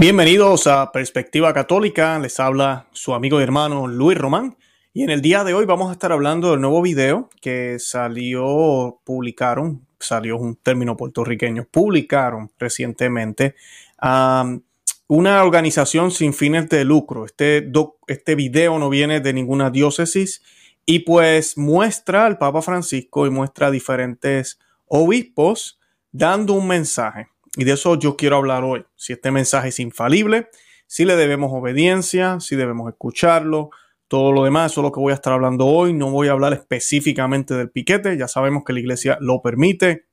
[0.00, 4.56] Bienvenidos a Perspectiva Católica, les habla su amigo y hermano Luis Román
[4.94, 9.00] y en el día de hoy vamos a estar hablando del nuevo video que salió,
[9.02, 13.56] publicaron, salió un término puertorriqueño, publicaron recientemente
[14.00, 17.24] una organización sin fines de lucro.
[17.24, 17.68] Este,
[18.06, 20.44] este video no viene de ninguna diócesis
[20.86, 25.80] y pues muestra al Papa Francisco y muestra a diferentes obispos
[26.12, 27.26] dando un mensaje.
[27.56, 28.84] Y de eso yo quiero hablar hoy.
[28.96, 30.48] Si este mensaje es infalible,
[30.86, 33.70] si le debemos obediencia, si debemos escucharlo,
[34.08, 35.92] todo lo demás, eso es lo que voy a estar hablando hoy.
[35.92, 40.06] No voy a hablar específicamente del piquete, ya sabemos que la iglesia lo permite,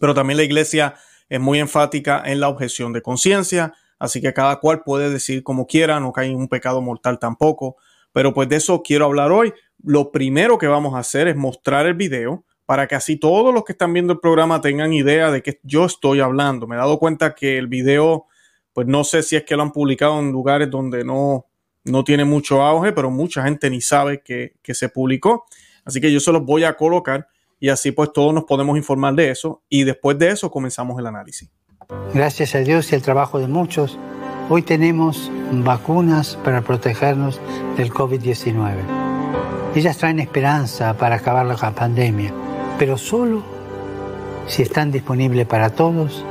[0.00, 0.94] pero también la iglesia
[1.28, 5.66] es muy enfática en la objeción de conciencia, así que cada cual puede decir como
[5.66, 7.76] quiera, no cae en un pecado mortal tampoco.
[8.12, 9.52] Pero pues de eso quiero hablar hoy.
[9.82, 13.64] Lo primero que vamos a hacer es mostrar el video para que así todos los
[13.64, 16.66] que están viendo el programa tengan idea de que yo estoy hablando.
[16.66, 18.26] Me he dado cuenta que el video,
[18.74, 21.46] pues no sé si es que lo han publicado en lugares donde no,
[21.84, 25.46] no tiene mucho auge, pero mucha gente ni sabe que, que se publicó.
[25.86, 27.26] Así que yo se los voy a colocar
[27.58, 31.06] y así pues todos nos podemos informar de eso y después de eso comenzamos el
[31.06, 31.48] análisis.
[32.12, 33.98] Gracias a Dios y al trabajo de muchos,
[34.50, 37.40] hoy tenemos vacunas para protegernos
[37.78, 38.74] del COVID-19.
[39.74, 42.34] Ellas traen esperanza para acabar la pandemia
[42.78, 43.42] pero solo
[44.46, 46.24] si están disponibles para todos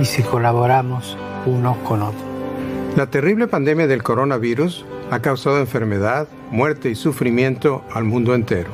[0.00, 2.22] y si colaboramos unos con otros.
[2.96, 8.70] La terrible pandemia del coronavirus ha causado enfermedad, muerte y sufrimiento al mundo entero.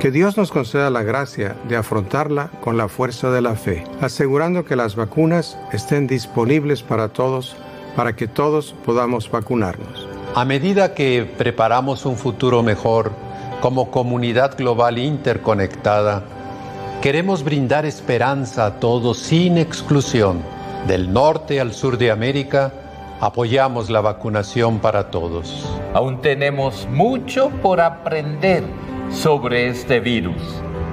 [0.00, 4.64] Que Dios nos conceda la gracia de afrontarla con la fuerza de la fe, asegurando
[4.64, 7.56] que las vacunas estén disponibles para todos,
[7.96, 10.06] para que todos podamos vacunarnos.
[10.36, 13.10] A medida que preparamos un futuro mejor,
[13.60, 16.22] como comunidad global interconectada,
[17.02, 20.42] queremos brindar esperanza a todos sin exclusión.
[20.86, 22.72] Del norte al sur de América,
[23.20, 25.68] apoyamos la vacunación para todos.
[25.92, 28.62] Aún tenemos mucho por aprender
[29.10, 30.40] sobre este virus,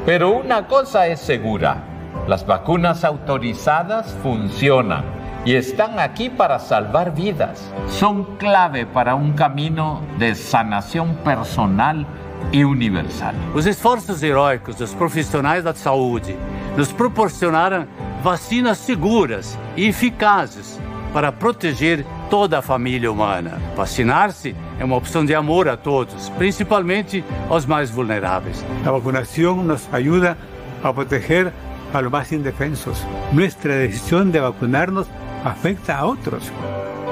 [0.05, 1.83] pero una cosa es segura,
[2.27, 5.03] las vacunas autorizadas funcionan
[5.45, 7.71] y están aquí para salvar vidas.
[7.87, 12.07] Son clave para un camino de sanación personal
[12.51, 13.33] e universal.
[13.53, 16.35] Os esforços heróicos dos profissionais da saúde
[16.78, 17.88] nos proporcionaram
[18.23, 20.79] vacinas seguras e eficazes
[21.13, 23.61] para proteger toda a família humana.
[23.75, 28.66] Vacinar-se é uma opção de amor a todos, principalmente aos mais vulneráveis.
[28.85, 30.38] A vacunação nos ajuda
[30.84, 31.53] a proteger
[31.94, 33.01] a los más indefensos.
[33.31, 35.07] Nuestra decisión de vacunarnos
[35.45, 36.51] afecta a otros.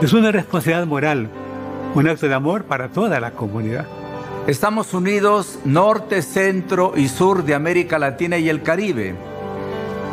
[0.02, 1.30] Es una responsabilidad moral,
[1.96, 3.86] un acto de amor para toda la comunidad.
[4.48, 9.16] Estamos unidos norte, centro y sur de América Latina y el Caribe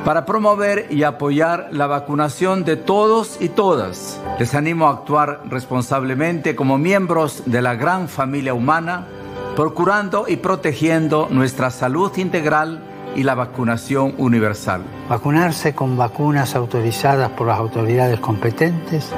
[0.05, 4.21] para promover y apoyar la vacunación de todos y todas.
[4.39, 9.09] Les animo a actuar responsablemente como miembros de la gran familia humana,
[9.57, 12.85] procurando y protegiendo nuestra salud integral
[13.17, 14.83] y la vacunación universal.
[15.09, 19.11] Vacunarse con vacunas autorizadas por las autoridades competentes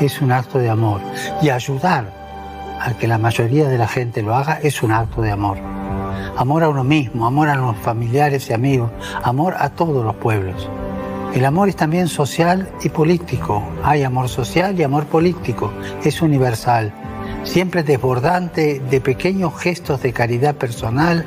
[0.00, 1.02] es un acto de amor
[1.42, 2.15] y ayudar
[2.80, 5.58] al que la mayoría de la gente lo haga es un acto de amor.
[6.36, 8.90] Amor a uno mismo, amor a los familiares y amigos,
[9.22, 10.68] amor a todos los pueblos.
[11.34, 13.62] El amor es también social y político.
[13.82, 15.72] Hay amor social y amor político.
[16.02, 16.92] Es universal,
[17.44, 21.26] siempre desbordante de pequeños gestos de caridad personal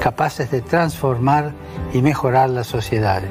[0.00, 1.52] capaces de transformar
[1.92, 3.30] y mejorar las sociedades.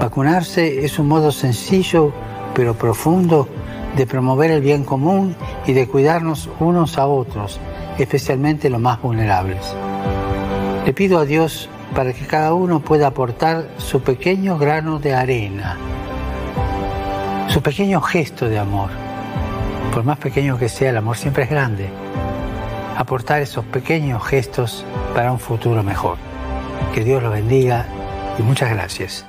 [0.00, 2.12] Vacunarse es un modo sencillo
[2.56, 3.46] pero profundo
[3.96, 5.36] de promover el bien común
[5.66, 7.60] y de cuidarnos unos a otros,
[7.98, 9.74] especialmente los más vulnerables.
[10.86, 15.76] Le pido a Dios para que cada uno pueda aportar su pequeño grano de arena,
[17.48, 18.88] su pequeño gesto de amor.
[19.92, 21.88] Por más pequeño que sea, el amor siempre es grande.
[22.96, 24.84] Aportar esos pequeños gestos
[25.14, 26.16] para un futuro mejor.
[26.94, 27.86] Que Dios lo bendiga
[28.38, 29.26] y muchas gracias.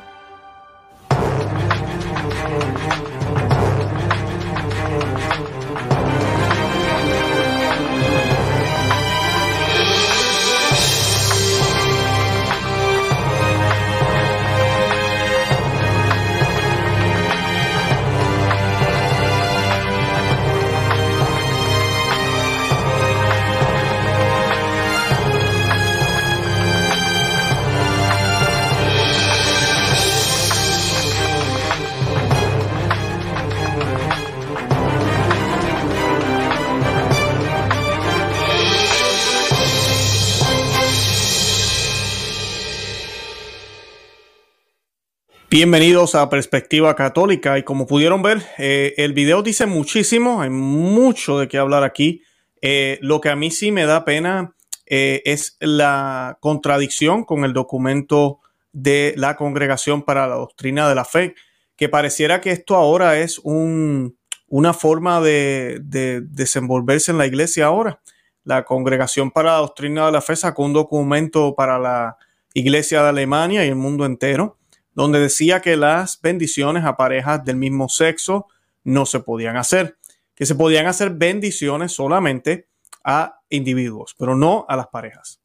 [45.59, 51.39] Bienvenidos a Perspectiva Católica y como pudieron ver, eh, el video dice muchísimo, hay mucho
[51.39, 52.21] de qué hablar aquí.
[52.61, 54.53] Eh, lo que a mí sí me da pena
[54.85, 58.39] eh, es la contradicción con el documento
[58.71, 61.33] de la Congregación para la Doctrina de la Fe,
[61.75, 64.15] que pareciera que esto ahora es un,
[64.49, 67.99] una forma de, de desenvolverse en la iglesia ahora.
[68.43, 72.15] La Congregación para la Doctrina de la Fe sacó un documento para la
[72.53, 74.57] Iglesia de Alemania y el mundo entero
[74.97, 78.47] donde decía que las bendiciones a parejas del mismo sexo
[78.83, 79.95] no se podían hacer,
[80.33, 82.67] que se podían hacer bendiciones solamente
[83.03, 85.39] a individuos, pero no a las parejas.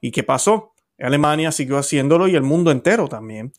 [0.00, 0.72] ¿Y qué pasó?
[0.98, 3.52] Alemania siguió haciéndolo y el mundo entero también.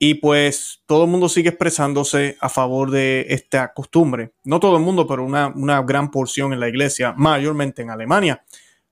[0.00, 4.32] Y pues todo el mundo sigue expresándose a favor de esta costumbre.
[4.42, 8.42] No todo el mundo, pero una, una gran porción en la iglesia, mayormente en Alemania.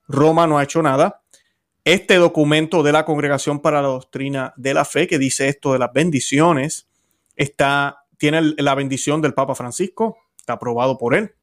[0.06, 1.22] Roma no ha hecho nada
[1.86, 5.78] este documento de la Congregación para la Doctrina de la Fe, que dice esto de
[5.78, 6.88] las bendiciones,
[7.36, 11.36] está, tiene la bendición del Papa Francisco, está aprobado por él.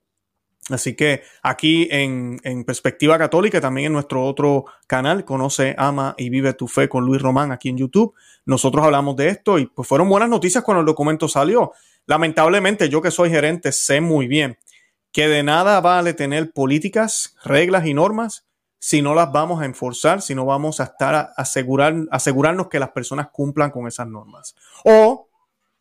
[0.70, 6.54] Así que aquí en, Perspectiva Católica, también en nuestro otro canal, Conoce, Ama y Vive
[6.54, 8.14] tu Fe con Luis Román aquí en YouTube,
[8.46, 11.72] nosotros hablamos de esto y pues fueron buenas noticias cuando el documento salió.
[12.06, 14.58] Lamentablemente, yo que soy gerente sé muy bien
[15.14, 18.46] que de nada vale tener políticas, reglas y normas
[18.86, 22.80] si no las vamos a enforzar, si no vamos a estar a asegurar, asegurarnos que
[22.80, 24.56] las personas cumplan con esas normas.
[24.84, 25.30] O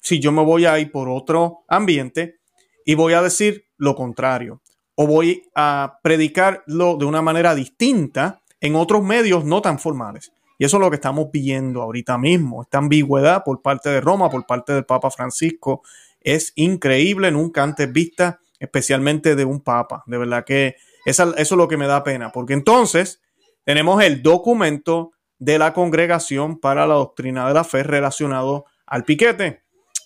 [0.01, 2.37] si yo me voy a ir por otro ambiente
[2.85, 4.63] y voy a decir lo contrario,
[4.95, 10.31] o voy a predicarlo de una manera distinta en otros medios no tan formales.
[10.57, 12.63] Y eso es lo que estamos viendo ahorita mismo.
[12.63, 15.83] Esta ambigüedad por parte de Roma, por parte del Papa Francisco,
[16.21, 20.05] es increíble, nunca antes vista, especialmente de un Papa.
[20.07, 23.21] De verdad que eso, es lo que me da pena, porque entonces
[23.65, 29.63] tenemos el documento de la Congregación para la Doctrina de la Fe relacionado al piquete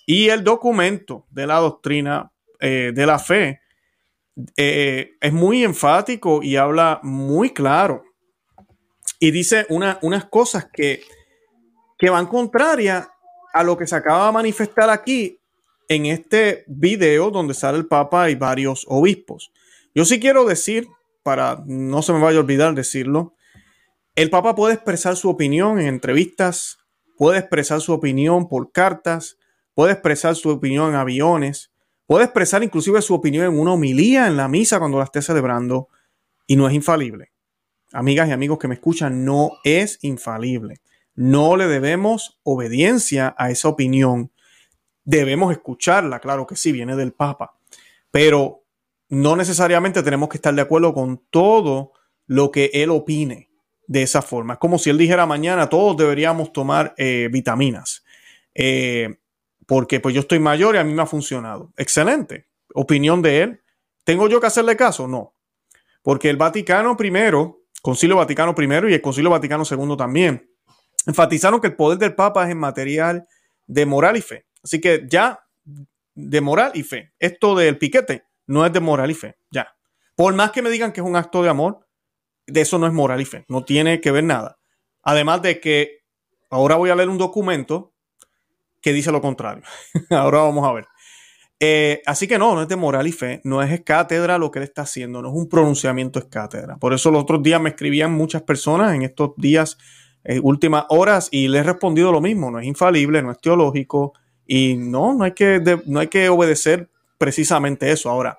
[0.06, 3.60] y el documento de la Doctrina eh, de la Fe
[4.56, 8.02] eh, es muy enfático y habla muy claro
[9.18, 11.02] y dice unas cosas que,
[11.98, 13.08] que van contrarias
[13.52, 15.40] a lo que se acaba de manifestar aquí
[15.88, 19.52] en este video donde sale el Papa y varios obispos.
[19.96, 20.88] Yo sí quiero decir,
[21.22, 23.34] para no se me vaya a olvidar decirlo,
[24.14, 26.76] el Papa puede expresar su opinión en entrevistas,
[27.16, 29.38] puede expresar su opinión por cartas,
[29.72, 31.72] puede expresar su opinión en aviones,
[32.04, 35.88] puede expresar inclusive su opinión en una homilía en la misa cuando la esté celebrando
[36.46, 37.32] y no es infalible.
[37.90, 40.82] Amigas y amigos que me escuchan, no es infalible.
[41.14, 44.30] No le debemos obediencia a esa opinión.
[45.04, 47.56] Debemos escucharla, claro que sí, viene del Papa.
[48.10, 48.65] Pero
[49.08, 51.92] no necesariamente tenemos que estar de acuerdo con todo
[52.26, 53.50] lo que él opine
[53.86, 54.54] de esa forma.
[54.54, 58.04] Es como si él dijera mañana todos deberíamos tomar eh, vitaminas.
[58.54, 59.16] Eh,
[59.66, 61.72] porque pues yo estoy mayor y a mí me ha funcionado.
[61.76, 62.48] Excelente.
[62.74, 63.60] Opinión de él.
[64.04, 65.08] ¿Tengo yo que hacerle caso?
[65.08, 65.34] No.
[66.02, 70.50] Porque el Vaticano primero, Concilio Vaticano primero y el Concilio Vaticano segundo también,
[71.06, 73.26] enfatizaron que el poder del Papa es en material
[73.66, 74.46] de moral y fe.
[74.62, 75.44] Así que ya
[76.14, 77.12] de moral y fe.
[77.18, 79.68] Esto del piquete no es de moral y fe, ya.
[80.14, 81.86] Por más que me digan que es un acto de amor,
[82.46, 84.58] de eso no es moral y fe, no tiene que ver nada.
[85.02, 86.00] Además de que
[86.50, 87.94] ahora voy a leer un documento
[88.80, 89.64] que dice lo contrario.
[90.10, 90.86] ahora vamos a ver.
[91.58, 94.58] Eh, así que no, no es de moral y fe, no es cátedra lo que
[94.58, 96.76] él está haciendo, no es un pronunciamiento es cátedra.
[96.76, 99.78] Por eso los otros días me escribían muchas personas en estos días,
[100.24, 104.12] eh, últimas horas, y le he respondido lo mismo, no es infalible, no es teológico,
[104.46, 108.10] y no, no hay que, no hay que obedecer precisamente eso.
[108.10, 108.38] Ahora,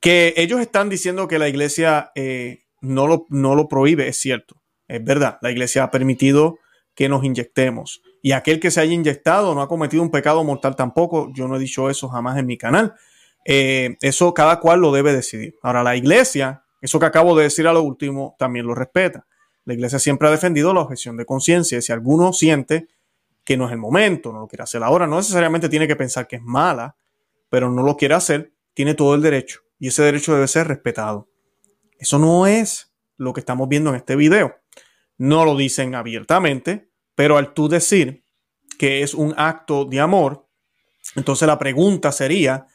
[0.00, 4.62] que ellos están diciendo que la iglesia eh, no, lo, no lo prohíbe, es cierto.
[4.88, 6.58] Es verdad, la iglesia ha permitido
[6.94, 8.02] que nos inyectemos.
[8.22, 11.30] Y aquel que se haya inyectado no ha cometido un pecado mortal tampoco.
[11.34, 12.94] Yo no he dicho eso jamás en mi canal.
[13.44, 15.54] Eh, eso cada cual lo debe decidir.
[15.62, 19.26] Ahora, la iglesia, eso que acabo de decir a lo último, también lo respeta.
[19.64, 21.80] La iglesia siempre ha defendido la objeción de conciencia.
[21.80, 22.88] Si alguno siente
[23.44, 26.26] que no es el momento, no lo quiere hacer ahora, no necesariamente tiene que pensar
[26.26, 26.96] que es mala,
[27.50, 31.28] pero no lo quiere hacer, tiene todo el derecho y ese derecho debe ser respetado.
[31.98, 34.56] Eso no es lo que estamos viendo en este video.
[35.18, 38.24] No lo dicen abiertamente, pero al tú decir
[38.78, 40.48] que es un acto de amor,
[41.16, 42.66] entonces la pregunta sería,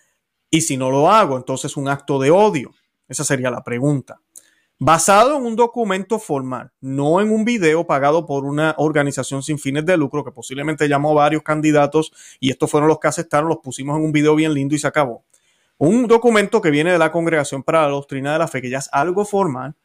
[0.52, 1.38] ¿y si no lo hago?
[1.38, 2.72] Entonces es un acto de odio.
[3.08, 4.22] Esa sería la pregunta
[4.78, 9.86] basado en un documento formal, no en un video pagado por una organización sin fines
[9.86, 13.60] de lucro que posiblemente llamó a varios candidatos y estos fueron los que aceptaron, los
[13.60, 15.24] pusimos en un video bien lindo y se acabó.
[15.78, 18.80] Un documento que viene de la Congregación para la Doctrina de la Fe, que ya
[18.80, 19.76] es algo formal,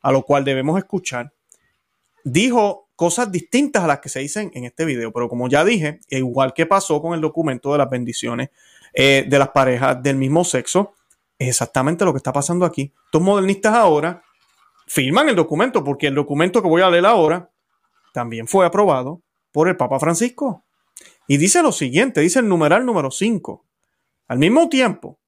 [0.00, 1.32] a lo cual debemos escuchar,
[2.24, 5.12] dijo cosas distintas a las que se dicen en este video.
[5.12, 8.50] Pero como ya dije, igual que pasó con el documento de las bendiciones
[8.92, 10.94] eh, de las parejas del mismo sexo,
[11.38, 12.92] es exactamente lo que está pasando aquí.
[13.06, 14.22] Estos modernistas ahora
[14.90, 17.48] firman el documento porque el documento que voy a leer ahora
[18.12, 20.64] también fue aprobado por el Papa Francisco.
[21.28, 23.64] Y dice lo siguiente, dice el numeral número 5.
[24.26, 25.20] Al mismo tiempo,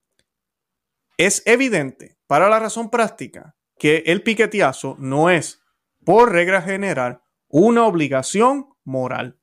[1.16, 5.62] es evidente para la razón práctica que el piqueteazo no es,
[6.04, 9.38] por regla general, una obligación moral.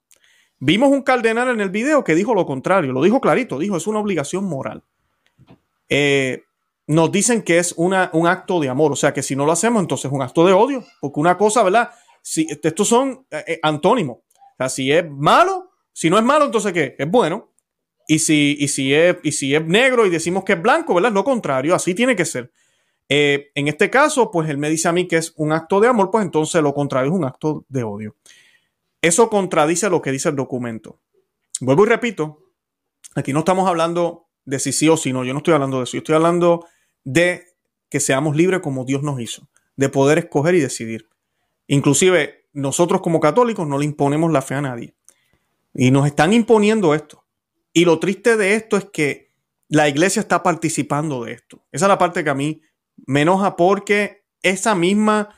[0.57, 3.87] Vimos un cardenal en el video que dijo lo contrario, lo dijo clarito, dijo es
[3.87, 4.83] una obligación moral.
[5.87, 6.43] Eh,
[6.89, 9.51] nos dicen que es una, un acto de amor, o sea que si no lo
[9.51, 11.91] hacemos, entonces es un acto de odio, porque una cosa, ¿verdad?
[12.23, 14.17] Si, estos son eh, eh, antónimos.
[14.17, 16.95] O sea, si es malo, si no es malo, entonces ¿qué?
[16.97, 17.51] Es bueno.
[18.07, 21.11] Y si, y si, es, y si es negro y decimos que es blanco, ¿verdad?
[21.11, 22.51] Es lo contrario, así tiene que ser.
[23.07, 25.89] Eh, en este caso, pues él me dice a mí que es un acto de
[25.89, 28.15] amor, pues entonces lo contrario es un acto de odio.
[28.99, 30.99] Eso contradice lo que dice el documento.
[31.61, 32.39] Vuelvo y repito,
[33.13, 35.83] aquí no estamos hablando de si sí o si no, yo no estoy hablando de
[35.83, 36.65] eso, yo estoy hablando
[37.03, 37.45] de
[37.89, 41.07] que seamos libres como Dios nos hizo, de poder escoger y decidir.
[41.67, 44.95] Inclusive nosotros como católicos no le imponemos la fe a nadie.
[45.73, 47.25] Y nos están imponiendo esto.
[47.73, 49.29] Y lo triste de esto es que
[49.67, 51.63] la iglesia está participando de esto.
[51.71, 52.61] Esa es la parte que a mí
[53.05, 55.29] me enoja porque esa misma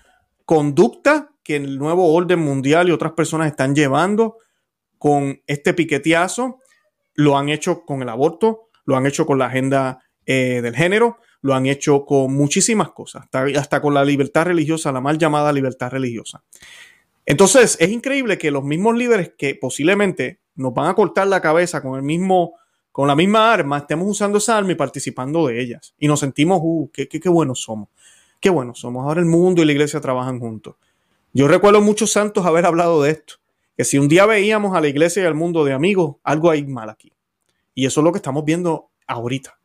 [0.45, 4.37] conducta que el nuevo orden mundial y otras personas están llevando
[4.97, 6.59] con este piqueteazo,
[7.15, 11.17] lo han hecho con el aborto, lo han hecho con la agenda eh, del género,
[11.41, 15.91] lo han hecho con muchísimas cosas, hasta, con la libertad religiosa, la mal llamada libertad
[15.91, 16.43] religiosa.
[17.25, 21.81] Entonces, es increíble que los mismos líderes que posiblemente nos van a cortar la cabeza
[21.81, 22.55] con el mismo,
[22.91, 25.93] con la misma arma, estemos usando esa arma y participando de ellas.
[25.97, 27.89] Y nos sentimos, uh, qué, qué, qué buenos somos.
[28.39, 29.05] Qué buenos somos.
[29.05, 30.75] Ahora el mundo y la iglesia trabajan juntos.
[31.33, 33.35] Yo recuerdo muchos santos haber hablado de esto.
[33.77, 36.65] Que si un día veíamos a la iglesia y al mundo de amigos, algo hay
[36.65, 37.13] mal aquí.
[37.73, 39.60] Y eso es lo que estamos viendo ahorita.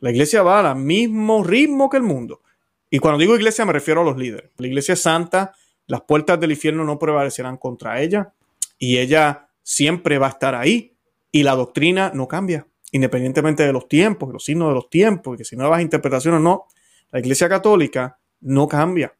[0.00, 2.42] La iglesia va al mismo ritmo que el mundo.
[2.90, 4.50] Y cuando digo iglesia me refiero a los líderes.
[4.58, 5.54] La iglesia es santa,
[5.86, 8.32] las puertas del infierno no prevalecerán contra ella
[8.78, 10.94] y ella siempre va a estar ahí
[11.32, 15.44] y la doctrina no cambia, independientemente de los tiempos, los signos de los tiempos, que
[15.44, 16.66] si nuevas interpretaciones no,
[17.10, 19.14] la iglesia católica no cambia.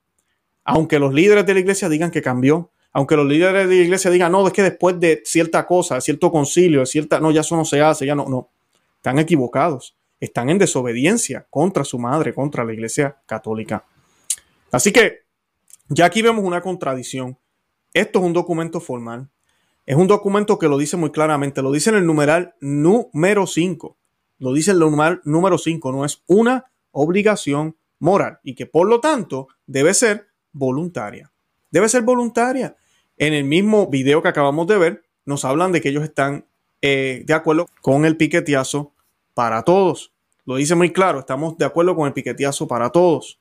[0.64, 4.10] Aunque los líderes de la iglesia digan que cambió, aunque los líderes de la iglesia
[4.10, 7.40] digan, no, es que después de cierta cosa, de cierto concilio, de cierta, no, ya
[7.40, 8.50] eso no se hace, ya no, no,
[8.96, 13.84] están equivocados están en desobediencia contra su madre, contra la iglesia católica.
[14.72, 15.20] Así que
[15.88, 17.38] ya aquí vemos una contradicción.
[17.92, 19.30] Esto es un documento formal.
[19.84, 21.62] Es un documento que lo dice muy claramente.
[21.62, 23.96] Lo dice en el numeral número 5.
[24.38, 25.92] Lo dice en el numeral número 5.
[25.92, 31.32] No es una obligación moral y que por lo tanto debe ser voluntaria.
[31.70, 32.76] Debe ser voluntaria.
[33.16, 36.46] En el mismo video que acabamos de ver, nos hablan de que ellos están
[36.82, 38.92] eh, de acuerdo con el piqueteazo
[39.36, 40.14] para todos.
[40.46, 43.38] Lo dice muy claro, estamos de acuerdo con el piqueteazo para todos.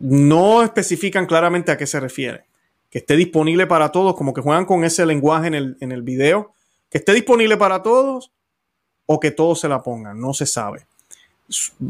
[0.00, 2.44] no especifican claramente a qué se refiere.
[2.90, 6.02] Que esté disponible para todos, como que juegan con ese lenguaje en el, en el
[6.02, 6.52] video.
[6.90, 8.32] Que esté disponible para todos
[9.06, 10.84] o que todos se la pongan, no se sabe.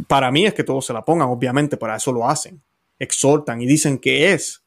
[0.06, 2.61] Para mí es que todos se la pongan, obviamente, para eso lo hacen.
[2.99, 4.62] Exhortan y dicen que es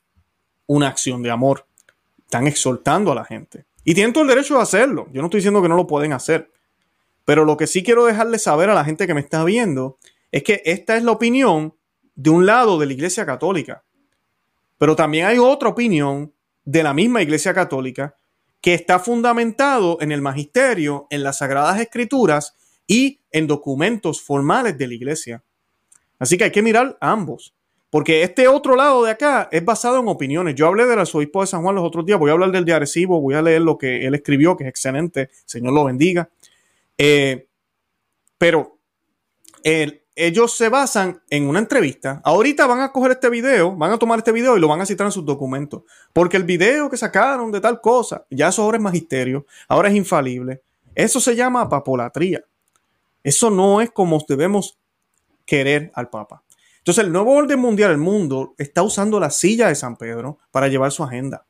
[0.66, 1.68] una acción de amor.
[2.24, 3.66] Están exhortando a la gente.
[3.84, 5.08] Y tienen todo el derecho de hacerlo.
[5.14, 6.50] Yo no estoy diciendo que no lo pueden hacer.
[7.26, 9.98] Pero lo que sí quiero dejarle saber a la gente que me está viendo
[10.32, 11.76] es que esta es la opinión
[12.16, 13.84] de un lado de la Iglesia Católica.
[14.78, 16.34] Pero también hay otra opinión
[16.66, 18.16] de la misma Iglesia Católica
[18.62, 22.56] que está fundamentado en el magisterio, en las sagradas escrituras
[22.88, 25.44] y en documentos formales de la Iglesia.
[26.20, 27.54] Así que hay que mirar ambos.
[27.90, 30.56] Porque este otro lado de acá es basado en opiniones.
[30.56, 32.74] Yo hablé del arzobispo de San Juan los otros días, voy a hablar del de
[32.74, 36.30] Arecibo, voy a leer lo que él escribió, que es excelente, Señor lo bendiga.
[37.04, 37.48] Eh,
[38.38, 38.78] pero
[39.64, 42.22] ellos se basan en una entrevista.
[42.24, 44.86] Ahorita van a coger este video, van a tomar este video y lo van a
[44.86, 45.82] citar en sus documentos.
[46.14, 49.96] Porque el video que sacaron de tal cosa, ya eso ahora es magisterio, ahora es
[49.96, 50.62] infalible.
[50.94, 52.44] Eso se llama papolatría.
[53.24, 54.78] Eso no es como debemos
[55.44, 56.44] querer al Papa.
[56.78, 60.68] Entonces el nuevo orden mundial, el mundo, está usando la silla de San Pedro para
[60.68, 61.48] llevar su agenda.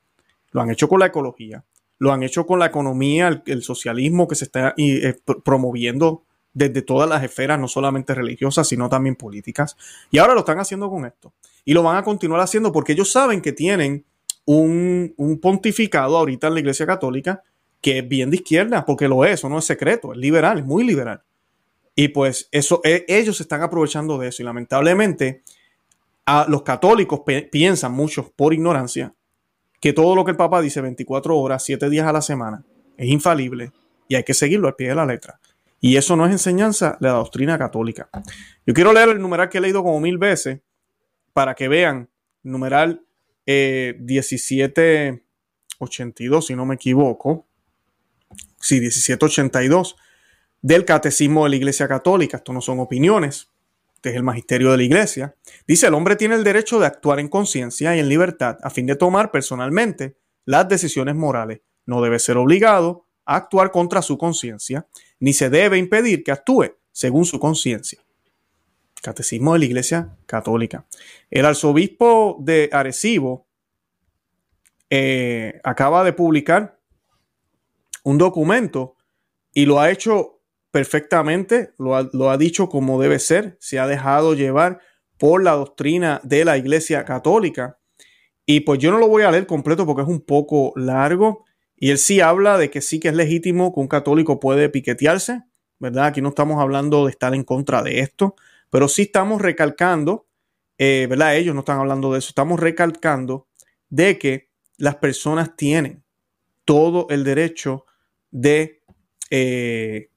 [0.51, 1.65] Lo han hecho con la ecología,
[2.01, 7.07] lo han hecho con la economía, el, socialismo que se está eh, promoviendo desde todas
[7.07, 9.77] las esferas, no solamente religiosas, sino también políticas.
[10.09, 11.31] Y ahora lo están haciendo con esto.
[11.63, 14.03] Y lo van a continuar haciendo porque ellos saben que tienen
[14.45, 17.43] un, pontificado ahorita en la Iglesia Católica
[17.81, 20.65] que es bien de izquierda, porque lo es, eso no es secreto, es liberal, es
[20.65, 21.21] muy liberal.
[21.93, 24.41] Y pues eso, e, ellos se están aprovechando de eso.
[24.41, 25.43] Y lamentablemente,
[26.25, 29.13] a los católicos piensan muchos por ignorancia
[29.81, 32.63] que todo lo que el Papa dice 24 horas, 7 días a la semana,
[32.95, 33.73] es infalible
[34.07, 35.41] y hay que seguirlo al pie de la letra.
[35.81, 38.07] Y eso no es enseñanza de la doctrina católica.
[38.65, 40.61] Yo quiero leer el numeral que he leído como mil veces
[41.33, 42.07] para que vean,
[42.43, 43.03] numeral
[43.45, 47.45] 1782, si no me equivoco.
[48.59, 49.97] Sí, 1782
[50.61, 52.37] del Catecismo de la Iglesia Católica.
[52.37, 53.49] Esto no son opiniones,
[54.01, 55.35] este es el magisterio de la Iglesia.
[55.67, 58.87] Dice, el hombre tiene el derecho de actuar en conciencia y en libertad a fin
[58.87, 61.61] de tomar personalmente las decisiones morales.
[61.85, 64.87] No debe ser obligado a actuar contra su conciencia,
[65.19, 68.03] ni se debe impedir que actúe según su conciencia.
[69.03, 70.87] Catecismo de la Iglesia Católica.
[71.29, 73.45] El arzobispo de Arecibo
[74.89, 76.79] eh, acaba de publicar
[78.03, 78.95] un documento
[79.53, 80.40] y lo ha hecho
[80.71, 84.79] perfectamente, lo ha, lo ha dicho como debe ser, se ha dejado llevar
[85.17, 87.77] por la doctrina de la Iglesia Católica.
[88.45, 91.45] Y pues yo no lo voy a leer completo porque es un poco largo.
[91.75, 95.43] Y él sí habla de que sí que es legítimo que un católico puede piquetearse,
[95.79, 96.05] ¿verdad?
[96.05, 98.35] Aquí no estamos hablando de estar en contra de esto,
[98.69, 100.27] pero sí estamos recalcando,
[100.77, 101.35] eh, ¿verdad?
[101.35, 103.47] Ellos no están hablando de eso, estamos recalcando
[103.89, 106.03] de que las personas tienen
[106.65, 107.85] todo el derecho
[108.29, 108.83] de,
[109.31, 110.10] eh,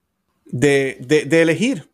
[0.45, 0.97] de,
[1.27, 1.89] de, elegir.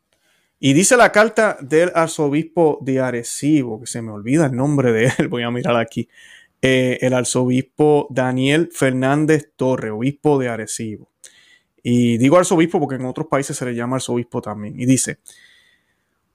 [0.59, 5.11] Y dice la carta del arzobispo de Arecibo, que se me olvida el nombre de
[5.17, 6.07] él, voy a mirar aquí,
[6.61, 11.09] eh, el arzobispo Daniel Fernández Torre, obispo de Arecibo.
[11.81, 14.79] Y digo arzobispo porque en otros países se le llama arzobispo también.
[14.79, 15.17] Y dice,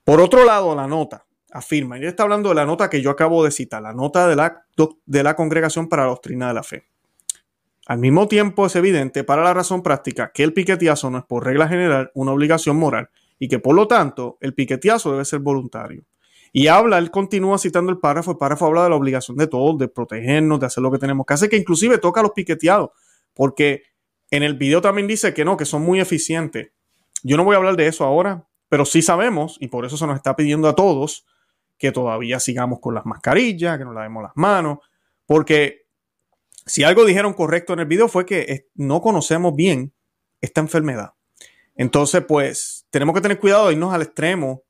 [0.02, 3.10] por otro lado, la nota afirma, y él está hablando de la nota que yo
[3.10, 4.66] acabo de citar, la nota de la,
[5.06, 6.86] de la Congregación para la Doctrina de la Fe.
[7.86, 11.44] Al mismo tiempo es evidente para la razón práctica que el piqueteazo no es por
[11.44, 16.04] regla general una obligación moral y que por lo tanto el piqueteazo debe ser voluntario.
[16.52, 19.78] Y habla, él continúa citando el párrafo, el párrafo habla de la obligación de todos,
[19.78, 22.90] de protegernos, de hacer lo que tenemos que hacer, que inclusive toca a los piqueteados,
[23.34, 23.82] porque
[24.30, 26.72] en el video también dice que no, que son muy eficientes.
[27.22, 30.06] Yo no voy a hablar de eso ahora, pero sí sabemos, y por eso se
[30.06, 31.26] nos está pidiendo a todos,
[31.78, 34.78] que todavía sigamos con las mascarillas, que nos lavemos las manos,
[35.26, 35.85] porque
[36.66, 39.94] si algo dijeron correcto en el video fue que no conocemos bien
[40.40, 41.12] esta enfermedad.
[41.76, 44.64] Entonces, pues tenemos que tener cuidado de irnos al extremo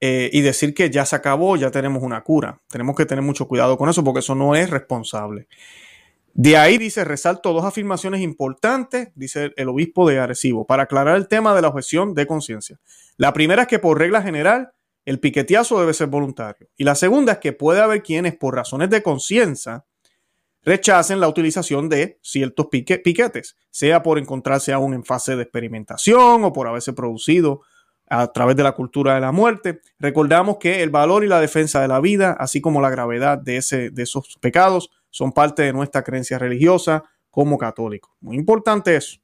[0.00, 2.62] eh, y decir que ya se acabó, ya tenemos una cura.
[2.68, 5.48] Tenemos que tener mucho cuidado con eso porque eso no es responsable.
[6.34, 11.26] De ahí dice, resalto dos afirmaciones importantes, dice el obispo de Arecibo, para aclarar el
[11.26, 12.78] tema de la objeción de conciencia.
[13.16, 14.70] La primera es que por regla general
[15.04, 16.68] el piqueteazo debe ser voluntario.
[16.76, 19.84] Y la segunda es que puede haber quienes por razones de conciencia
[20.64, 26.52] rechacen la utilización de ciertos piquetes, sea por encontrarse aún en fase de experimentación o
[26.52, 27.62] por haberse producido
[28.10, 29.80] a través de la cultura de la muerte.
[29.98, 33.58] Recordamos que el valor y la defensa de la vida, así como la gravedad de,
[33.58, 38.10] ese, de esos pecados, son parte de nuestra creencia religiosa como católicos.
[38.20, 39.18] Muy importante eso.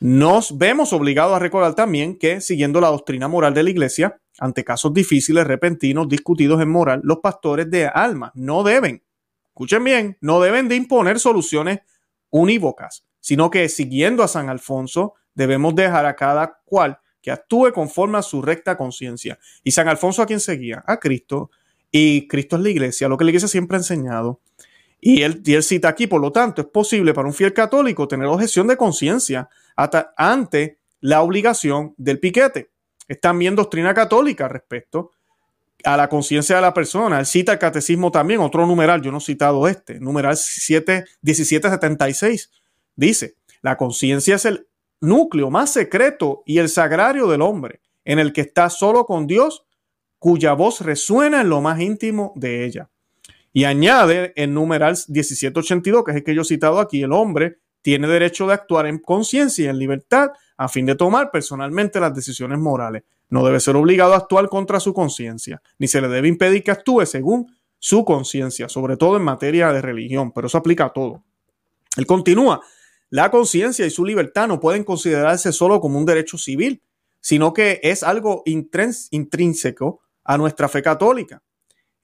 [0.00, 4.64] Nos vemos obligados a recordar también que, siguiendo la doctrina moral de la Iglesia, ante
[4.64, 9.04] casos difíciles, repentinos, discutidos en moral, los pastores de alma no deben
[9.52, 11.80] escuchen bien, no deben de imponer soluciones
[12.30, 18.18] unívocas, sino que siguiendo a San Alfonso, debemos dejar a cada cual que actúe conforme
[18.18, 19.38] a su recta conciencia.
[19.62, 20.82] ¿Y San Alfonso a quién seguía?
[20.86, 21.50] A Cristo.
[21.90, 24.40] Y Cristo es la iglesia, lo que la iglesia siempre ha enseñado.
[24.98, 28.08] Y él, y él cita aquí, por lo tanto, es posible para un fiel católico
[28.08, 29.50] tener objeción de conciencia
[30.16, 32.70] ante la obligación del piquete.
[33.06, 35.10] Es también doctrina católica respecto
[35.84, 37.18] a la conciencia de la persona.
[37.18, 42.50] Él cita el catecismo también, otro numeral, yo no he citado este, numeral 7, 1776.
[42.96, 44.66] Dice, la conciencia es el
[45.00, 49.64] núcleo más secreto y el sagrario del hombre, en el que está solo con Dios,
[50.18, 52.90] cuya voz resuena en lo más íntimo de ella.
[53.52, 57.58] Y añade el numeral 1782, que es el que yo he citado aquí, el hombre
[57.82, 62.14] tiene derecho de actuar en conciencia y en libertad a fin de tomar personalmente las
[62.14, 66.28] decisiones morales no debe ser obligado a actuar contra su conciencia, ni se le debe
[66.28, 70.84] impedir que actúe según su conciencia, sobre todo en materia de religión, pero eso aplica
[70.84, 71.24] a todo.
[71.96, 72.60] Él continúa,
[73.08, 76.82] la conciencia y su libertad no pueden considerarse solo como un derecho civil,
[77.20, 81.42] sino que es algo intrínseco a nuestra fe católica.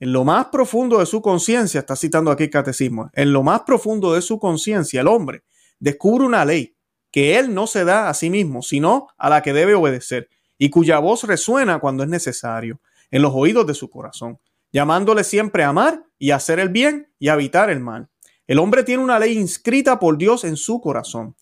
[0.01, 3.62] En lo más profundo de su conciencia, está citando aquí el catecismo, en lo más
[3.67, 5.43] profundo de su conciencia, el hombre
[5.81, 6.77] descubre una ley
[7.11, 10.71] que él no se da a sí mismo, sino a la que debe obedecer y
[10.71, 14.38] cuya voz resuena cuando es necesario en los oídos de su corazón,
[14.73, 18.09] llamándole siempre a amar y hacer el bien y habitar el mal.
[18.47, 21.35] El hombre tiene una ley inscrita por Dios en su corazón.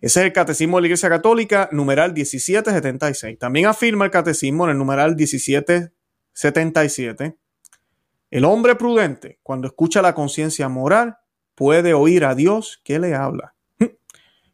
[0.00, 3.38] Ese es el Catecismo de la Iglesia Católica, numeral 1776.
[3.38, 7.38] También afirma el Catecismo en el numeral 1777.
[8.30, 11.16] El hombre prudente, cuando escucha la conciencia moral,
[11.54, 13.54] puede oír a Dios que le habla.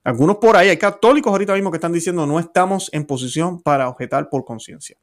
[0.03, 3.89] Algunos por ahí, hay católicos ahorita mismo que están diciendo no estamos en posición para
[3.89, 4.97] objetar por conciencia.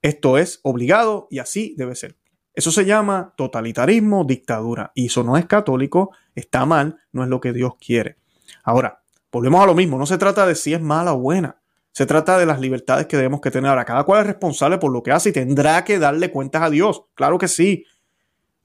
[0.00, 2.16] Esto es obligado y así debe ser.
[2.54, 4.92] Eso se llama totalitarismo, dictadura.
[4.94, 8.16] Y eso no es católico, está mal, no es lo que Dios quiere.
[8.62, 11.60] Ahora, volvemos a lo mismo, no se trata de si es mala o buena.
[11.92, 13.70] Se trata de las libertades que debemos que tener.
[13.70, 16.70] Ahora, cada cual es responsable por lo que hace y tendrá que darle cuentas a
[16.70, 17.04] Dios.
[17.14, 17.84] Claro que sí.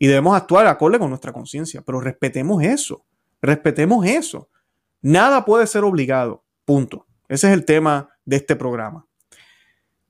[0.04, 1.82] Y debemos actuar acorde con nuestra conciencia.
[1.82, 3.06] Pero respetemos eso.
[3.42, 4.50] Respetemos eso.
[5.02, 6.44] Nada puede ser obligado.
[6.66, 7.08] Punto.
[7.30, 9.08] Ese es el tema de este programa.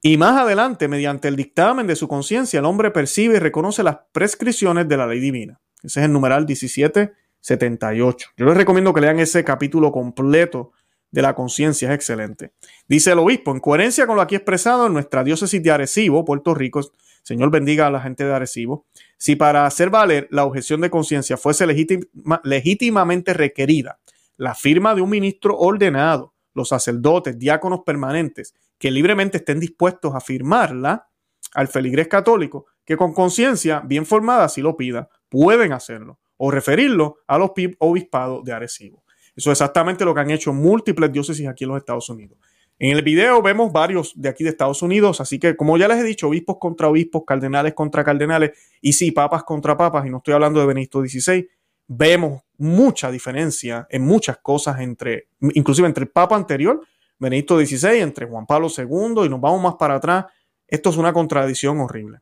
[0.01, 3.97] Y más adelante, mediante el dictamen de su conciencia, el hombre percibe y reconoce las
[4.11, 5.61] prescripciones de la ley divina.
[5.83, 8.29] Ese es el numeral 1778.
[8.35, 10.71] Yo les recomiendo que lean ese capítulo completo
[11.11, 12.53] de la conciencia, es excelente.
[12.87, 16.55] Dice el obispo, en coherencia con lo aquí expresado en nuestra diócesis de Arecibo, Puerto
[16.55, 16.81] Rico,
[17.23, 18.85] Señor bendiga a la gente de Arecibo,
[19.17, 23.99] si para hacer valer la objeción de conciencia fuese legítimamente requerida
[24.37, 30.19] la firma de un ministro ordenado, los sacerdotes, diáconos permanentes, que libremente estén dispuestos a
[30.19, 31.07] firmarla
[31.53, 37.19] al feligrés católico, que con conciencia bien formada si lo pida, pueden hacerlo o referirlo
[37.27, 39.03] a los obispados de Arecibo.
[39.35, 42.37] Eso es exactamente lo que han hecho múltiples diócesis aquí en los Estados Unidos.
[42.83, 45.99] En el video vemos varios de aquí de Estados Unidos, así que como ya les
[45.99, 50.17] he dicho, obispos contra obispos, cardenales contra cardenales, y sí, papas contra papas, y no
[50.17, 51.47] estoy hablando de Benedicto XVI,
[51.87, 56.81] vemos mucha diferencia en muchas cosas entre, inclusive entre el papa anterior
[57.17, 60.25] Benedicto XVI, entre Juan Pablo II y nos vamos más para atrás.
[60.67, 62.19] Esto es una contradicción horrible.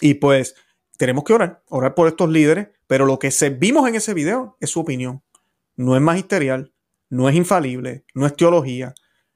[0.00, 0.54] Y pues
[0.96, 4.56] tenemos que orar, orar por estos líderes, pero lo que se vimos en ese video
[4.60, 5.22] es su opinión.
[5.76, 6.72] No es magisterial,
[7.10, 8.94] no es infalible, no es teología.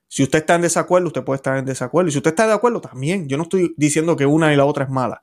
[0.09, 2.09] Si usted está en desacuerdo, usted puede estar en desacuerdo.
[2.09, 3.29] Y si usted está de acuerdo, también.
[3.29, 5.23] Yo no estoy diciendo que una y la otra es mala.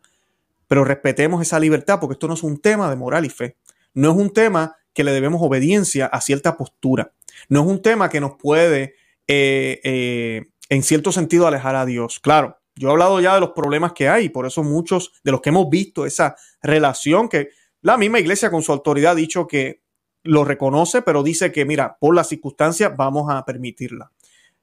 [0.67, 3.57] Pero respetemos esa libertad porque esto no es un tema de moral y fe.
[3.93, 7.11] No es un tema que le debemos obediencia a cierta postura.
[7.49, 8.95] No es un tema que nos puede
[9.27, 12.19] eh, eh, en cierto sentido alejar a Dios.
[12.19, 15.41] Claro, yo he hablado ya de los problemas que hay, por eso muchos de los
[15.41, 17.49] que hemos visto esa relación que
[17.81, 19.81] la misma iglesia con su autoridad ha dicho que
[20.23, 24.11] lo reconoce, pero dice que, mira, por las circunstancias vamos a permitirla.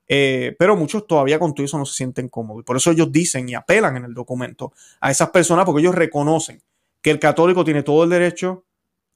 [0.08, 2.64] Eh, pero muchos todavía con todo eso no se sienten cómodos.
[2.64, 6.62] Por eso ellos dicen y apelan en el documento a esas personas porque ellos reconocen
[7.00, 8.64] que el católico tiene todo el derecho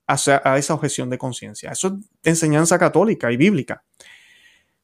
[0.06, 0.14] a,
[0.58, 1.70] esa objeción de conciencia.
[1.70, 3.84] Eso es enseñanza católica y bíblica.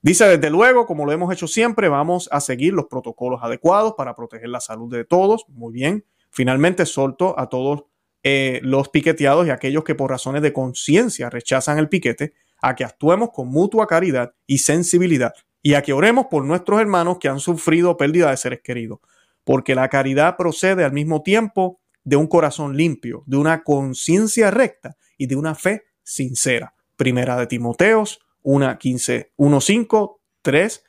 [0.00, 4.16] Dice, desde luego, como lo hemos hecho siempre, vamos a seguir los protocolos adecuados para
[4.16, 5.44] proteger la salud de todos.
[5.48, 6.04] Muy bien.
[6.30, 7.84] Finalmente, solto a todos
[8.24, 12.84] eh, los piqueteados y aquellos que por razones de conciencia rechazan el piquete, a que
[12.84, 17.38] actuemos con mutua caridad y sensibilidad y a que oremos por nuestros hermanos que han
[17.38, 18.98] sufrido pérdida de seres queridos,
[19.44, 24.96] porque la caridad procede al mismo tiempo de un corazón limpio, de una conciencia recta
[25.16, 26.75] y de una fe sincera.
[26.96, 30.85] Primera de Timoteos 1, 15, 1, 5, 3,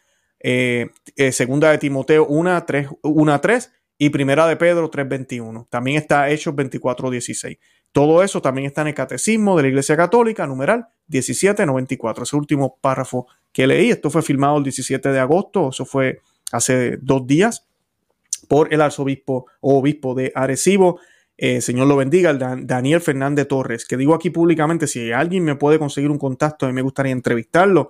[1.32, 5.68] segunda de Timoteo 1, 3, 1, 3 y primera de Pedro 3, 21.
[5.70, 7.58] También está Hechos 24, 16.
[7.92, 12.24] Todo eso también está en el Catecismo de la Iglesia Católica, numeral 1794.
[12.24, 16.98] Ese último párrafo que leí, esto fue filmado el 17 de agosto, eso fue hace
[16.98, 17.68] dos días,
[18.48, 21.00] por el arzobispo o obispo de Arecibo,
[21.38, 25.56] eh, señor lo bendiga, el Daniel Fernández Torres, que digo aquí públicamente, si alguien me
[25.56, 27.90] puede conseguir un contacto, a mí me gustaría entrevistarlo.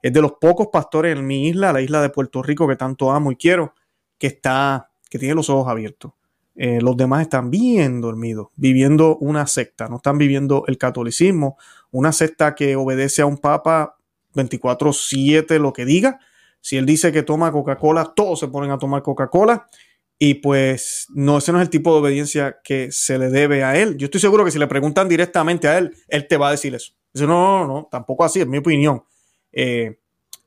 [0.00, 3.10] Es de los pocos pastores en mi isla, la isla de Puerto Rico, que tanto
[3.10, 3.74] amo y quiero,
[4.18, 6.12] que está, que tiene los ojos abiertos.
[6.56, 11.58] Eh, los demás están bien dormidos, viviendo una secta, no están viviendo el catolicismo,
[11.90, 13.96] una secta que obedece a un papa
[14.34, 16.20] 24/7 lo que diga.
[16.60, 19.66] Si él dice que toma Coca-Cola, todos se ponen a tomar Coca-Cola.
[20.18, 23.76] Y pues no, ese no es el tipo de obediencia que se le debe a
[23.76, 23.96] él.
[23.96, 26.74] Yo estoy seguro que si le preguntan directamente a él, él te va a decir
[26.74, 26.92] eso.
[27.12, 29.02] Dice, no, no, no, tampoco así, es mi opinión.
[29.52, 29.98] Eh,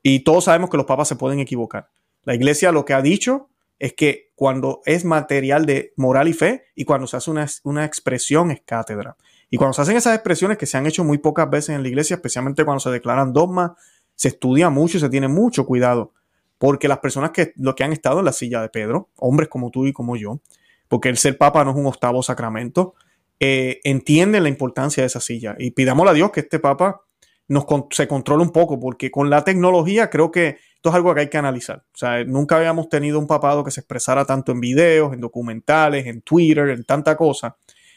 [0.02, 1.90] y todos sabemos que los papas se pueden equivocar.
[2.24, 6.66] La iglesia lo que ha dicho es que cuando es material de moral y fe
[6.76, 9.16] y cuando se hace una, una expresión es cátedra.
[9.50, 11.88] Y cuando se hacen esas expresiones que se han hecho muy pocas veces en la
[11.88, 13.72] iglesia, especialmente cuando se declaran dogmas,
[14.14, 16.12] se estudia mucho y se tiene mucho cuidado
[16.58, 19.70] porque las personas que, lo que han estado en la silla de Pedro, hombres como
[19.70, 20.40] tú y como yo,
[20.86, 22.94] porque el ser papa no es un octavo sacramento,
[23.40, 25.56] eh, entienden la importancia de esa silla.
[25.58, 27.02] Y pidámosle a Dios que este papa
[27.46, 31.22] nos, se controle un poco, porque con la tecnología creo que esto es algo que
[31.22, 31.84] hay que analizar.
[31.92, 36.06] O sea, nunca habíamos tenido un papado que se expresara tanto en videos, en documentales,
[36.06, 37.56] en Twitter, en tanta cosa.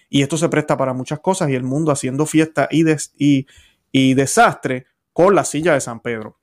[0.09, 2.83] Y esto se presta para muchas cosas y el mundo haciendo fiesta y,
[3.19, 3.45] y,
[3.91, 6.39] y desastre con la silla de San Pedro.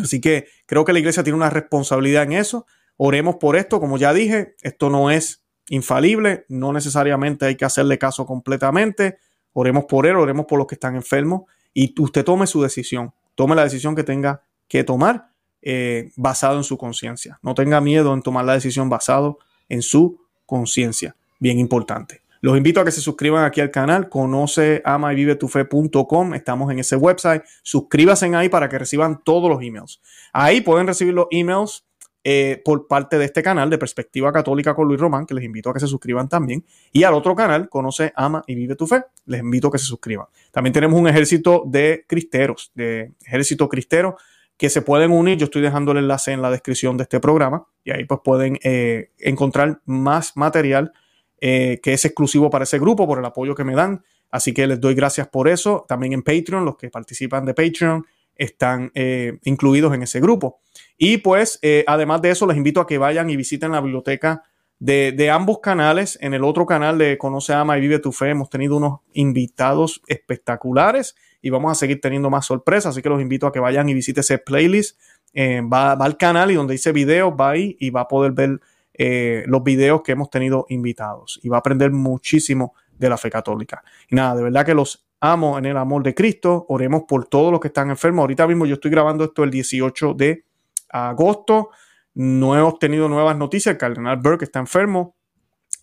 [0.00, 2.64] Así que creo que la iglesia tiene una responsabilidad en eso.
[2.96, 7.98] Oremos por esto, como ya dije, esto no es infalible, no necesariamente hay que hacerle
[7.98, 9.18] caso completamente.
[9.54, 11.42] Oremos por él, oremos por los que están enfermos
[11.74, 13.12] y usted tome su decisión.
[13.34, 17.38] Tome la decisión que tenga que tomar eh, basado en su conciencia.
[17.42, 21.16] No tenga miedo en tomar la decisión basado en su conciencia.
[21.38, 22.22] Bien importante.
[22.40, 26.34] Los invito a que se suscriban aquí al canal, conoce ama y vive tu fe.com,
[26.34, 30.00] estamos en ese website, suscríbanse ahí para que reciban todos los emails.
[30.32, 31.84] Ahí pueden recibir los emails
[32.22, 35.70] eh, por parte de este canal de Perspectiva Católica con Luis Román, que les invito
[35.70, 39.02] a que se suscriban también, y al otro canal, conoce, ama y vive tu fe,
[39.26, 40.26] les invito a que se suscriban.
[40.52, 44.16] También tenemos un ejército de cristeros, de ejército cristero,
[44.58, 45.38] que se pueden unir.
[45.38, 48.58] Yo estoy dejando el enlace en la descripción de este programa y ahí pues pueden
[48.62, 50.92] eh, encontrar más material
[51.40, 54.02] eh, que es exclusivo para ese grupo por el apoyo que me dan.
[54.30, 55.86] Así que les doy gracias por eso.
[55.88, 60.60] También en Patreon, los que participan de Patreon están eh, incluidos en ese grupo.
[60.98, 64.42] Y pues, además de eso, les invito a que vayan y visiten la biblioteca
[64.78, 66.18] de, ambos canales.
[66.20, 70.02] En el otro canal de Conoce, Ama y Vive tu Fe hemos tenido unos invitados
[70.06, 72.94] espectaculares y vamos a seguir teniendo más sorpresas.
[72.94, 74.98] Así que los invito a que vayan y visiten ese playlist.
[75.34, 78.60] Eh, va, al canal y donde dice videos, va ahí y va a poder ver
[78.94, 83.30] eh, los videos que hemos tenido invitados y va a aprender muchísimo de la fe
[83.30, 83.82] católica.
[84.08, 86.66] Y nada, de verdad que los amo en el amor de Cristo.
[86.68, 88.22] Oremos por todos los que están enfermos.
[88.22, 90.44] Ahorita mismo yo estoy grabando esto el 18 de
[90.88, 91.70] agosto.
[92.18, 93.74] No hemos tenido nuevas noticias.
[93.74, 95.14] El cardenal Burke está enfermo.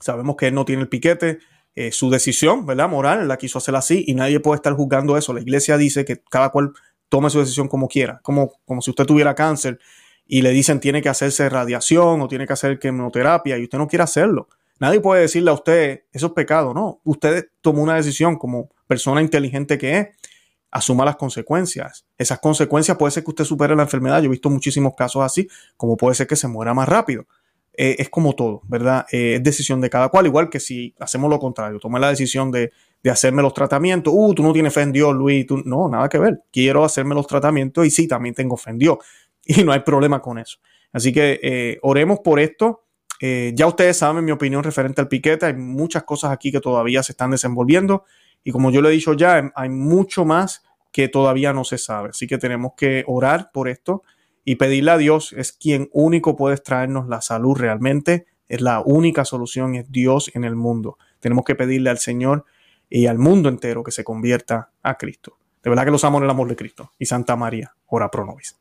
[0.02, 1.40] Sabemos que él no tiene el piquete.
[1.76, 2.90] Eh, su decisión, ¿verdad?
[2.90, 5.32] Moral, la quiso hacer así y nadie puede estar juzgando eso.
[5.32, 6.74] La iglesia dice que cada cual
[7.08, 9.80] tome su decisión como quiera, como, como si usted tuviera cáncer
[10.26, 13.88] y le dicen tiene que hacerse radiación o tiene que hacer quimioterapia y usted no
[13.88, 14.50] quiere hacerlo.
[14.82, 17.00] Nadie puede decirle a usted, eso es pecado, no.
[17.06, 20.08] Usted tomó una decisión como persona inteligente que es,
[20.72, 22.06] asuma las consecuencias.
[22.18, 24.20] Esas consecuencias puede ser que usted supere la enfermedad.
[24.22, 25.48] Yo he visto muchísimos casos así,
[25.78, 27.26] como puede ser que se muera más rápido.
[27.78, 29.06] Eh, es como todo, ¿verdad?
[29.12, 32.52] Eh, es decisión de cada cual, igual que si hacemos lo contrario, tomé la decisión
[32.52, 32.72] de,
[33.10, 36.42] hacerme los tratamientos, uh, tú no tienes fe en Dios, Luis, no, nada que ver,
[36.52, 38.98] quiero hacerme los tratamientos y sí, también tengo fe en Dios
[39.46, 40.58] y no hay problema con eso.
[40.92, 42.84] Así que eh, oremos por esto.
[43.22, 47.12] ya ustedes saben mi opinión referente al piquete, hay muchas cosas aquí que todavía se
[47.12, 48.06] están desenvolviendo
[48.46, 52.10] y como yo le he dicho ya, hay mucho más que todavía no se sabe.
[52.10, 54.04] Así que tenemos que orar por esto
[54.46, 58.28] y pedirle a Dios es quien único puede traernos la salud realmente.
[58.48, 61.00] Es la única solución, es Dios en el mundo.
[61.20, 62.46] Tenemos que pedirle al Señor
[62.88, 65.40] y al mundo entero que se convierta a Cristo.
[65.64, 66.92] De verdad que los amo en el amor de Cristo.
[67.00, 68.60] Y Santa María, ora pro nobis.